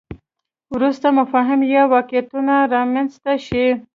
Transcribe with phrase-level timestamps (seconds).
[0.73, 3.65] وروسته مفاهیم یا واقعیتونه رامنځته شي.